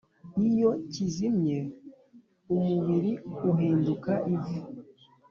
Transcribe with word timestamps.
iyo 0.47 0.71
kizimye, 0.91 1.57
umubiri 2.53 3.11
uhinduka 3.49 4.11
ivu, 4.33 4.57